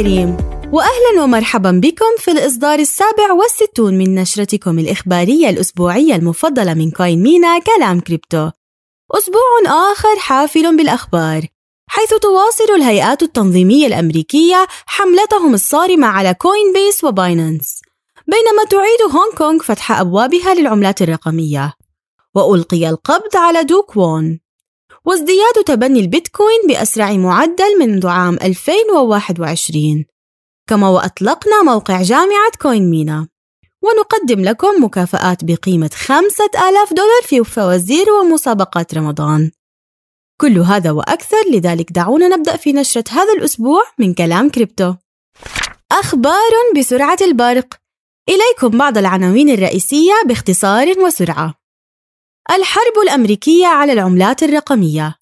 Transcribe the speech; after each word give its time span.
الكريم 0.00 0.36
وأهلا 0.72 1.22
ومرحبا 1.22 1.80
بكم 1.82 2.16
في 2.18 2.30
الإصدار 2.30 2.78
السابع 2.78 3.32
والستون 3.32 3.98
من 3.98 4.14
نشرتكم 4.14 4.78
الإخبارية 4.78 5.50
الأسبوعية 5.50 6.14
المفضلة 6.14 6.74
من 6.74 6.90
كوين 6.90 7.22
مينا 7.22 7.58
كلام 7.58 8.00
كريبتو. 8.00 8.50
أسبوع 9.10 9.90
آخر 9.92 10.18
حافل 10.18 10.76
بالأخبار 10.76 11.46
حيث 11.86 12.14
تواصل 12.14 12.74
الهيئات 12.76 13.22
التنظيمية 13.22 13.86
الأمريكية 13.86 14.66
حملتهم 14.86 15.54
الصارمة 15.54 16.06
على 16.06 16.34
كوين 16.34 16.72
بيس 16.72 17.04
وباينانس 17.04 17.80
بينما 18.26 18.64
تعيد 18.70 19.14
هونغ 19.14 19.34
كونغ 19.38 19.62
فتح 19.62 20.00
أبوابها 20.00 20.54
للعملات 20.54 21.02
الرقمية. 21.02 21.72
وألقي 22.34 22.88
القبض 22.88 23.36
على 23.36 23.64
دوك 23.64 23.96
وون. 23.96 24.40
وازدياد 25.06 25.64
تبني 25.66 26.00
البيتكوين 26.00 26.60
بأسرع 26.68 27.12
معدل 27.12 27.78
منذ 27.78 28.06
عام 28.06 28.34
2021 28.42 30.04
كما 30.70 30.88
وأطلقنا 30.88 31.62
موقع 31.62 32.02
جامعة 32.02 32.50
كوين 32.62 32.90
مينا. 32.90 33.28
ونقدم 33.82 34.44
لكم 34.44 34.84
مكافآت 34.84 35.44
بقيمة 35.44 35.90
5000 35.94 36.92
دولار 36.92 37.22
في 37.22 37.44
فوازير 37.44 38.10
ومسابقات 38.10 38.94
رمضان. 38.94 39.50
كل 40.40 40.58
هذا 40.58 40.90
وأكثر 40.90 41.36
لذلك 41.52 41.92
دعونا 41.92 42.28
نبدأ 42.28 42.56
في 42.56 42.72
نشرة 42.72 43.04
هذا 43.10 43.32
الأسبوع 43.32 43.82
من 43.98 44.14
كلام 44.14 44.48
كريبتو. 44.48 44.94
أخبار 45.92 46.52
بسرعة 46.76 47.18
البرق. 47.20 47.74
إليكم 48.28 48.78
بعض 48.78 48.98
العناوين 48.98 49.50
الرئيسية 49.50 50.14
باختصار 50.26 50.98
وسرعة. 50.98 51.59
الحرب 52.56 52.98
الأمريكية 53.02 53.66
على 53.66 53.92
العملات 53.92 54.42
الرقمية. 54.42 55.16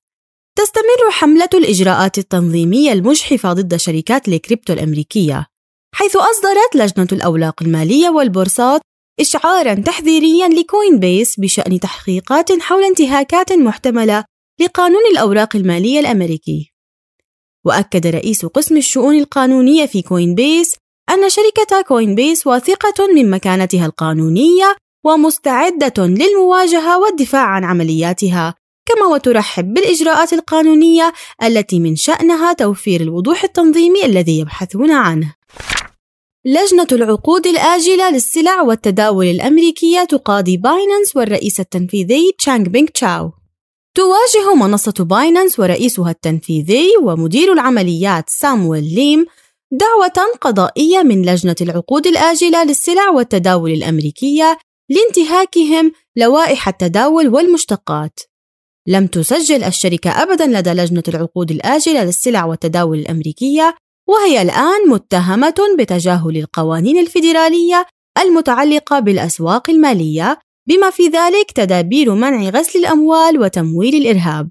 تستمر 0.58 1.10
حملة 1.10 1.48
الإجراءات 1.54 2.18
التنظيمية 2.18 2.92
المجحفة 2.92 3.52
ضد 3.52 3.76
شركات 3.76 4.28
الكريبتو 4.28 4.72
الأمريكية 4.72 5.46
حيث 5.94 6.16
أصدرت 6.16 6.76
لجنة 6.76 7.08
الأوراق 7.12 7.62
المالية 7.62 8.08
والبورصات 8.08 8.80
إشعارا 9.20 9.74
تحذيريا 9.74 10.48
لكوين 10.48 10.98
بيس 10.98 11.40
بشأن 11.40 11.80
تحقيقات 11.80 12.52
حول 12.52 12.84
انتهاكات 12.84 13.52
محتملة 13.52 14.24
لقانون 14.60 15.02
الأوراق 15.12 15.56
المالية 15.56 16.00
الأمريكي. 16.00 16.72
وأكد 17.66 18.06
رئيس 18.06 18.46
قسم 18.46 18.76
الشؤون 18.76 19.18
القانونية 19.18 19.86
في 19.86 20.02
كوين 20.02 20.34
بيس 20.34 20.76
أن 21.10 21.30
شركة 21.30 21.82
كوين 21.88 22.14
بيس 22.14 22.46
واثقة 22.46 23.06
من 23.14 23.30
مكانتها 23.30 23.86
القانونية 23.86 24.76
ومستعدة 25.04 26.06
للمواجهة 26.06 26.98
والدفاع 26.98 27.44
عن 27.44 27.64
عملياتها 27.64 28.54
كما 28.86 29.06
وترحب 29.06 29.74
بالإجراءات 29.74 30.32
القانونية 30.32 31.12
التي 31.42 31.80
من 31.80 31.96
شأنها 31.96 32.52
توفير 32.52 33.00
الوضوح 33.00 33.44
التنظيمي 33.44 34.04
الذي 34.04 34.38
يبحثون 34.38 34.90
عنه. 34.90 35.34
لجنة 36.44 36.86
العقود 36.92 37.46
الآجلة 37.46 38.10
للسلع 38.10 38.62
والتداول 38.62 39.26
الأمريكية 39.26 40.04
تقاضي 40.04 40.56
باينانس 40.56 41.16
والرئيس 41.16 41.60
التنفيذي 41.60 42.32
تشانغ 42.38 42.68
بينغ 42.68 42.88
تشاو 42.88 43.32
تواجه 43.94 44.54
منصة 44.54 44.94
باينانس 45.04 45.60
ورئيسها 45.60 46.10
التنفيذي 46.10 46.88
ومدير 47.02 47.52
العمليات 47.52 48.24
سامويل 48.30 48.94
ليم 48.94 49.26
دعوى 49.70 50.34
قضائية 50.40 51.02
من 51.02 51.22
لجنة 51.26 51.56
العقود 51.60 52.06
الآجلة 52.06 52.64
للسلع 52.64 53.10
والتداول 53.10 53.70
الأمريكية 53.70 54.58
لانتهاكهم 54.88 55.92
لوائح 56.16 56.68
التداول 56.68 57.28
والمشتقات. 57.28 58.20
لم 58.88 59.06
تسجل 59.06 59.64
الشركة 59.64 60.10
أبدا 60.22 60.46
لدى 60.46 60.70
لجنة 60.70 61.02
العقود 61.08 61.50
الآجلة 61.50 62.04
للسلع 62.04 62.44
والتداول 62.44 62.98
الأمريكية 62.98 63.74
وهي 64.08 64.42
الآن 64.42 64.88
متهمة 64.88 65.54
بتجاهل 65.78 66.36
القوانين 66.36 66.98
الفيدرالية 66.98 67.86
المتعلقة 68.18 68.98
بالأسواق 68.98 69.70
المالية 69.70 70.38
بما 70.68 70.90
في 70.90 71.08
ذلك 71.08 71.50
تدابير 71.50 72.14
منع 72.14 72.48
غسل 72.48 72.78
الأموال 72.78 73.40
وتمويل 73.40 73.94
الإرهاب. 73.94 74.50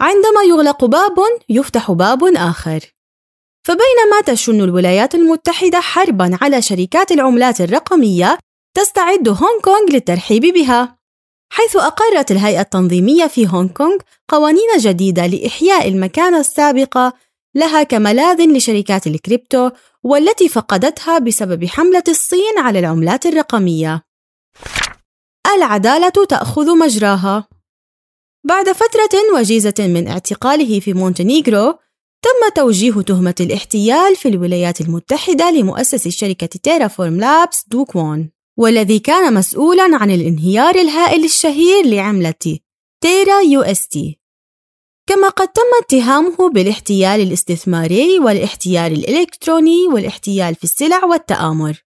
عندما 0.00 0.42
يغلق 0.48 0.84
باب 0.84 1.18
يفتح 1.48 1.92
باب 1.92 2.24
آخر. 2.24 2.80
فبينما 3.66 4.20
تشن 4.26 4.60
الولايات 4.60 5.14
المتحدة 5.14 5.80
حربا 5.80 6.38
على 6.42 6.62
شركات 6.62 7.12
العملات 7.12 7.60
الرقمية 7.60 8.38
تستعد 8.74 9.28
هونغ 9.28 9.60
كونغ 9.62 9.92
للترحيب 9.92 10.42
بها 10.42 10.98
حيث 11.52 11.76
أقرت 11.76 12.30
الهيئة 12.30 12.60
التنظيمية 12.60 13.26
في 13.26 13.48
هونغ 13.48 13.68
كونغ 13.68 13.96
قوانين 14.28 14.78
جديدة 14.78 15.26
لإحياء 15.26 15.88
المكانة 15.88 16.40
السابقة 16.40 17.12
لها 17.54 17.82
كملاذ 17.82 18.40
لشركات 18.56 19.06
الكريبتو 19.06 19.70
والتي 20.02 20.48
فقدتها 20.48 21.18
بسبب 21.18 21.64
حملة 21.64 22.02
الصين 22.08 22.58
على 22.58 22.78
العملات 22.78 23.26
الرقمية. 23.26 24.02
العدالة 25.56 26.24
تأخذ 26.28 26.78
مجراها. 26.78 27.48
بعد 28.44 28.72
فترة 28.72 29.34
وجيزة 29.34 29.74
من 29.78 30.08
اعتقاله 30.08 30.80
في 30.80 30.92
مونتينيغرو، 30.92 31.72
تم 32.22 32.54
توجيه 32.54 32.92
تهمة 32.92 33.34
الاحتيال 33.40 34.16
في 34.16 34.28
الولايات 34.28 34.80
المتحدة 34.80 35.50
لمؤسس 35.50 36.08
شركة 36.08 36.46
تيرافورم 36.46 37.20
لابس 37.20 37.64
دوك 37.68 37.96
وون. 37.96 38.30
والذي 38.56 38.98
كان 38.98 39.34
مسؤولا 39.34 39.82
عن 39.92 40.10
الانهيار 40.10 40.74
الهائل 40.74 41.24
الشهير 41.24 41.86
لعملة 41.86 42.58
تيرا 43.00 43.40
UST. 43.40 44.18
كما 45.06 45.28
قد 45.28 45.48
تم 45.48 45.62
اتهامه 45.82 46.50
بالاحتيال 46.50 47.20
الاستثماري 47.20 48.18
والاحتيال 48.18 48.92
الإلكتروني 48.92 49.88
والاحتيال 49.88 50.54
في 50.54 50.64
السلع 50.64 51.04
والتآمر 51.04 51.84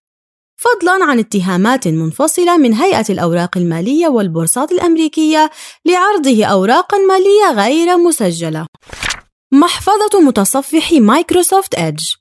فضلا 0.59 1.05
عن 1.05 1.19
اتهامات 1.19 1.87
منفصلة 1.87 2.57
من 2.57 2.73
هيئة 2.73 3.05
الأوراق 3.09 3.57
المالية 3.57 4.07
والبورصات 4.07 4.71
الأمريكية 4.71 5.51
لعرضه 5.85 6.45
أوراقا 6.45 6.97
مالية 6.97 7.63
غير 7.63 7.97
مسجلة. 7.97 8.67
محفظة 9.51 10.21
متصفح 10.21 10.91
مايكروسوفت 10.91 11.75
إدج. 11.75 12.18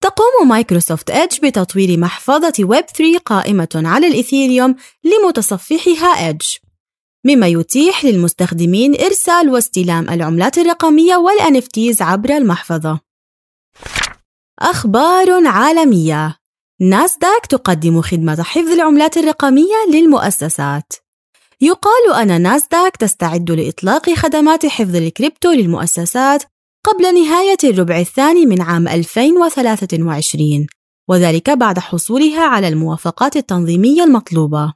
تقوم 0.00 0.48
مايكروسوفت 0.48 1.10
إدج 1.10 1.38
بتطوير 1.42 1.98
محفظة 1.98 2.52
ويب 2.60 2.84
3 2.84 3.18
قائمة 3.18 3.68
على 3.74 4.06
الإثيريوم 4.06 4.76
لمتصفحها 5.04 6.28
إدج. 6.28 6.46
مما 7.24 7.46
يتيح 7.46 8.04
للمستخدمين 8.04 9.00
إرسال 9.00 9.50
واستلام 9.50 10.10
العملات 10.10 10.58
الرقمية 10.58 11.14
وال 11.16 11.45
NFTs 11.45 12.02
عبر 12.02 12.36
المحفظة. 12.36 13.00
أخبار 14.58 15.46
عالمية. 15.46 16.36
ناسداك 16.80 17.46
تقدم 17.46 18.02
خدمة 18.02 18.42
حفظ 18.42 18.70
العملات 18.70 19.16
الرقمية 19.16 19.76
للمؤسسات. 19.92 20.92
يقال 21.60 22.14
أن 22.14 22.42
ناسداك 22.42 22.96
تستعد 22.96 23.50
لإطلاق 23.50 24.10
خدمات 24.10 24.66
حفظ 24.66 24.96
الكريبتو 24.96 25.52
للمؤسسات 25.52 26.42
قبل 26.84 27.14
نهاية 27.14 27.56
الربع 27.64 27.98
الثاني 27.98 28.46
من 28.46 28.60
عام 28.60 28.88
2023 28.88 30.66
وذلك 31.08 31.50
بعد 31.50 31.78
حصولها 31.78 32.42
على 32.42 32.68
الموافقات 32.68 33.36
التنظيمية 33.36 34.04
المطلوبة. 34.04 34.72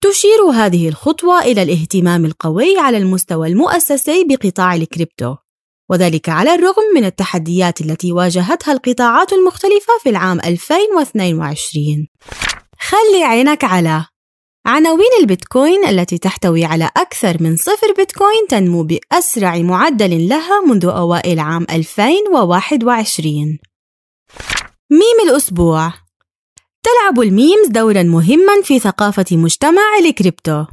تشير 0.00 0.42
هذه 0.42 0.88
الخطوة 0.88 1.42
إلى 1.42 1.62
الاهتمام 1.62 2.24
القوي 2.24 2.78
على 2.78 2.96
المستوى 2.96 3.48
المؤسسي 3.48 4.24
بقطاع 4.28 4.74
الكريبتو، 4.74 5.34
وذلك 5.90 6.28
على 6.28 6.54
الرغم 6.54 6.82
من 6.94 7.04
التحديات 7.04 7.80
التي 7.80 8.12
واجهتها 8.12 8.72
القطاعات 8.72 9.32
المختلفة 9.32 9.92
في 10.02 10.10
العام 10.10 10.40
2022. 10.40 12.08
خلي 12.78 13.24
عينك 13.24 13.64
على 13.64 14.04
عناوين 14.66 15.10
البيتكوين 15.20 15.84
التي 15.84 16.18
تحتوي 16.18 16.64
على 16.64 16.90
أكثر 16.96 17.42
من 17.42 17.56
صفر 17.56 17.92
بيتكوين 17.96 18.46
تنمو 18.48 18.82
بأسرع 18.82 19.58
معدل 19.58 20.28
لها 20.28 20.60
منذ 20.60 20.86
أوائل 20.86 21.40
عام 21.40 21.66
2021 21.70 23.58
ميم 24.90 25.28
الأسبوع. 25.28 25.92
تلعب 26.82 27.20
ال 27.20 27.28
memes 27.28 27.68
دورا 27.68 28.02
مهما 28.02 28.62
في 28.62 28.78
ثقافة 28.78 29.24
مجتمع 29.32 29.82
الكريبتو. 30.00 30.64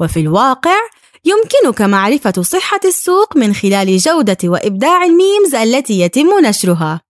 وفي 0.00 0.20
الواقع 0.20 0.76
يمكنك 1.24 1.82
معرفة 1.82 2.42
صحة 2.42 2.80
السوق 2.84 3.36
من 3.36 3.54
خلال 3.54 3.96
جودة 3.96 4.38
وإبداع 4.44 5.04
ال 5.04 5.12
memes 5.12 5.54
التي 5.54 6.00
يتم 6.00 6.28
نشرها. 6.44 7.00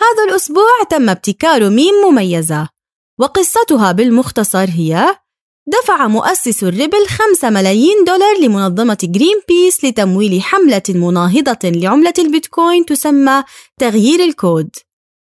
هذا 0.00 0.24
الأسبوع 0.30 0.82
تم 0.90 1.10
ابتكار 1.10 1.70
ميم 1.70 1.94
مميزة 1.94 2.68
وقصتها 3.20 3.92
بالمختصر 3.92 4.68
هي 4.68 5.21
دفع 5.66 6.08
مؤسس 6.08 6.64
الريبل 6.64 7.06
5 7.08 7.50
ملايين 7.50 8.04
دولار 8.04 8.36
لمنظمة 8.40 8.98
جرين 9.02 9.40
بيس 9.48 9.84
لتمويل 9.84 10.42
حملة 10.42 10.82
مناهضة 10.88 11.58
لعملة 11.64 12.12
البيتكوين 12.18 12.86
تسمى 12.86 13.44
تغيير 13.78 14.20
الكود. 14.20 14.70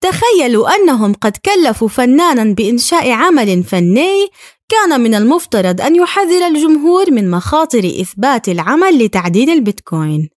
تخيلوا 0.02 0.76
أنهم 0.76 1.14
قد 1.14 1.38
كلفوا 1.38 1.88
فنانا 1.88 2.54
بإنشاء 2.54 3.12
عمل 3.12 3.64
فني 3.64 4.28
كان 4.70 5.02
من 5.02 5.16
المفترض 5.16 5.82
أن 5.82 5.96
يحذر 5.96 6.48
الجمهور 6.48 7.12
من 7.12 7.32
مخاطر 7.32 7.92
إثبات 8.02 8.50
العمل 8.50 9.06
لتعديل 9.06 9.50
البيتكوين. 9.50 10.30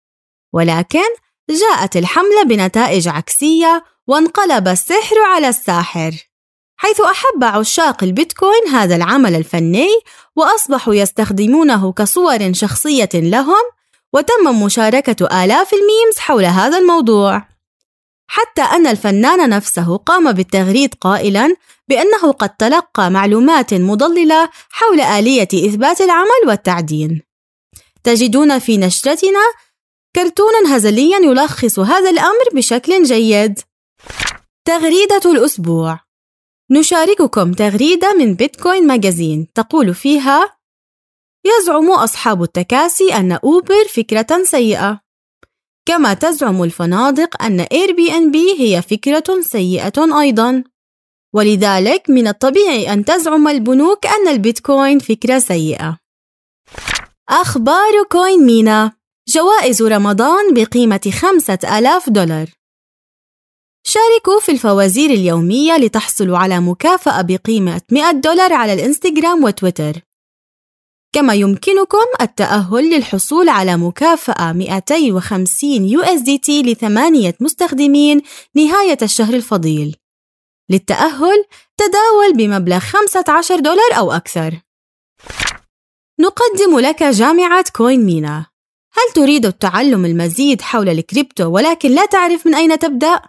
ولكن 0.52 1.08
جاءت 1.50 1.96
الحملة 1.96 2.42
بنتائج 2.42 3.08
عكسية 3.08 3.84
وانقلب 4.06 4.68
السحر 4.68 5.16
على 5.18 5.48
الساحر 5.48 6.31
حيث 6.82 7.00
أحب 7.00 7.44
عشاق 7.44 8.04
البيتكوين 8.04 8.68
هذا 8.68 8.96
العمل 8.96 9.34
الفني 9.34 9.88
وأصبحوا 10.36 10.94
يستخدمونه 10.94 11.92
كصور 11.92 12.52
شخصية 12.52 13.08
لهم 13.14 13.62
وتم 14.12 14.62
مشاركة 14.62 15.44
آلاف 15.44 15.72
الميمز 15.72 16.18
حول 16.18 16.44
هذا 16.44 16.78
الموضوع. 16.78 17.46
حتى 18.26 18.62
أن 18.62 18.86
الفنان 18.86 19.50
نفسه 19.50 19.96
قام 19.96 20.32
بالتغريد 20.32 20.94
قائلا 21.00 21.56
بأنه 21.88 22.32
قد 22.32 22.56
تلقى 22.56 23.10
معلومات 23.10 23.74
مضللة 23.74 24.50
حول 24.70 25.00
آلية 25.00 25.48
إثبات 25.54 26.00
العمل 26.00 26.42
والتعدين. 26.46 27.22
تجدون 28.04 28.58
في 28.58 28.76
نشرتنا 28.76 29.52
كرتونا 30.16 30.76
هزليا 30.76 31.18
يلخص 31.18 31.78
هذا 31.78 32.10
الأمر 32.10 32.44
بشكل 32.54 33.02
جيد. 33.02 33.58
تغريدة 34.64 35.30
الأسبوع. 35.30 36.01
نشارككم 36.72 37.52
تغريدة 37.52 38.14
من 38.14 38.34
بيتكوين 38.34 38.86
ماجازين. 38.86 39.48
تقول 39.54 39.94
فيها 39.94 40.56
يزعم 41.46 41.90
أصحاب 41.90 42.42
التكاسي 42.42 43.14
أن 43.14 43.32
أوبر 43.32 43.84
فكرة 43.94 44.42
سيئة. 44.44 45.00
كما 45.86 46.14
تزعم 46.14 46.62
الفنادق 46.62 47.42
أن 47.42 47.60
إير 47.60 47.92
بي 47.92 48.12
إن 48.12 48.30
بي 48.30 48.60
هي 48.60 48.82
فكرة 48.82 49.40
سيئة 49.40 50.20
أيضا. 50.20 50.64
ولذلك 51.34 52.10
من 52.10 52.28
الطبيعي 52.28 52.92
أن 52.92 53.04
تزعم 53.04 53.48
البنوك 53.48 54.06
أن 54.06 54.28
البيتكوين 54.28 54.98
فكرة 54.98 55.38
سيئة. 55.38 55.98
أخبار 57.28 58.02
كوين 58.10 58.46
مينا 58.46 58.92
جوائز 59.28 59.82
رمضان 59.82 60.54
بقيمة 60.54 61.12
خمسة 61.20 61.78
آلاف 61.78 62.10
دولار. 62.10 62.61
شاركوا 63.84 64.40
في 64.40 64.52
الفوازير 64.52 65.10
اليومية 65.10 65.76
لتحصلوا 65.76 66.38
على 66.38 66.60
مكافأة 66.60 67.22
بقيمة 67.22 67.80
100 67.90 68.10
دولار 68.10 68.52
على 68.52 68.72
الإنستغرام 68.72 69.44
وتويتر 69.44 70.00
كما 71.14 71.34
يمكنكم 71.34 72.06
التأهل 72.20 72.90
للحصول 72.90 73.48
على 73.48 73.76
مكافأة 73.76 74.52
250 74.52 75.70
USDT 75.70 76.62
لثمانية 76.62 77.34
مستخدمين 77.40 78.22
نهاية 78.54 78.98
الشهر 79.02 79.34
الفضيل. 79.34 79.96
للتأهل 80.70 81.44
تداول 81.76 82.36
بمبلغ 82.36 82.78
15 82.78 83.58
دولار 83.60 83.98
أو 83.98 84.12
أكثر. 84.12 84.60
نقدم 86.20 86.78
لك 86.78 87.02
جامعة 87.02 87.64
CoinMENA. 87.76 88.46
هل 88.92 89.12
تريد 89.14 89.46
التعلم 89.46 90.04
المزيد 90.04 90.62
حول 90.62 90.88
الكريبتو 90.88 91.50
ولكن 91.50 91.90
لا 91.90 92.06
تعرف 92.06 92.46
من 92.46 92.54
أين 92.54 92.78
تبدأ؟ 92.78 93.20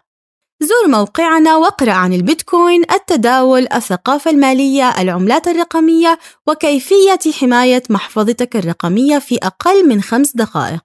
زور 0.63 0.87
موقعنا 0.87 1.57
واقرأ 1.57 1.91
عن 1.91 2.13
البيتكوين، 2.13 2.83
التداول، 2.91 3.67
الثقافة 3.73 4.31
المالية، 4.31 5.01
العملات 5.01 5.47
الرقمية 5.47 6.19
وكيفية 6.47 7.19
حماية 7.39 7.83
محفظتك 7.89 8.55
الرقمية 8.55 9.19
في 9.19 9.37
أقل 9.43 9.87
من 9.87 10.01
خمس 10.01 10.31
دقائق. 10.35 10.83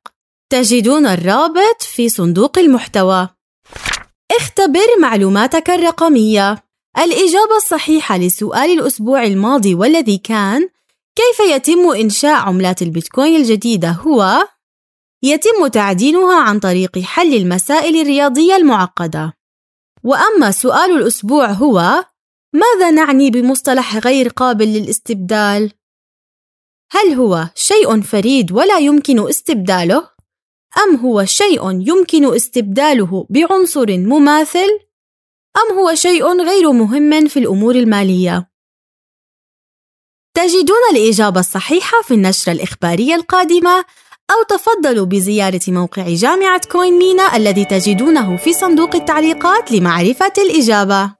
تجدون 0.50 1.06
الرابط 1.06 1.82
في 1.82 2.08
صندوق 2.08 2.58
المحتوى. 2.58 3.28
اختبر 4.36 4.86
معلوماتك 5.00 5.70
الرقمية. 5.70 6.64
الإجابة 6.98 7.56
الصحيحة 7.56 8.18
لسؤال 8.18 8.70
الأسبوع 8.70 9.24
الماضي 9.24 9.74
والذي 9.74 10.18
كان: 10.18 10.68
كيف 11.16 11.50
يتم 11.50 11.88
إنشاء 11.90 12.34
عملات 12.34 12.82
البيتكوين 12.82 13.36
الجديدة 13.36 13.90
هو 13.90 14.48
يتم 15.22 15.66
تعدينها 15.66 16.42
عن 16.42 16.58
طريق 16.58 16.98
حل 16.98 17.34
المسائل 17.34 18.00
الرياضية 18.00 18.56
المعقدة. 18.56 19.37
وأما 20.04 20.50
سؤال 20.50 20.90
الأسبوع 20.90 21.46
هو: 21.46 22.04
ماذا 22.52 22.90
نعني 22.90 23.30
بمصطلح 23.30 23.96
غير 23.96 24.28
قابل 24.28 24.66
للاستبدال؟ 24.66 25.72
هل 26.92 27.14
هو 27.14 27.48
شيء 27.54 28.00
فريد 28.00 28.52
ولا 28.52 28.78
يمكن 28.78 29.28
استبداله؟ 29.28 30.10
أم 30.78 30.96
هو 30.96 31.24
شيء 31.24 31.70
يمكن 31.88 32.34
استبداله 32.34 33.26
بعنصر 33.30 33.86
مماثل؟ 33.88 34.80
أم 35.56 35.78
هو 35.78 35.94
شيء 35.94 36.42
غير 36.42 36.72
مهم 36.72 37.28
في 37.28 37.38
الأمور 37.38 37.74
المالية؟ 37.74 38.50
تجدون 40.34 40.78
الإجابة 40.92 41.40
الصحيحة 41.40 42.02
في 42.02 42.14
النشرة 42.14 42.52
الإخبارية 42.52 43.14
القادمة 43.14 43.84
أو 44.30 44.56
تفضلوا 44.56 45.06
بزيارة 45.06 45.60
موقع 45.68 46.08
جامعة 46.08 46.60
كوين 46.72 46.98
مينا 46.98 47.36
الذي 47.36 47.64
تجدونه 47.64 48.36
في 48.36 48.52
صندوق 48.52 48.96
التعليقات 48.96 49.72
لمعرفة 49.72 50.32
الإجابة. 50.38 51.17